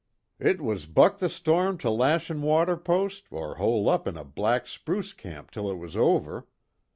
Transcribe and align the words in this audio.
"It 0.39 0.59
was 0.61 0.87
buck 0.87 1.19
the 1.19 1.29
storm 1.29 1.77
to 1.77 1.91
Lashin' 1.91 2.41
Water 2.41 2.75
post, 2.75 3.25
or 3.29 3.57
hole 3.57 3.87
up 3.87 4.07
in 4.07 4.17
a 4.17 4.23
black 4.25 4.65
spruce 4.65 5.09
swamp 5.13 5.51
till 5.51 5.69
it 5.69 5.77
was 5.77 5.95
over. 5.95 6.47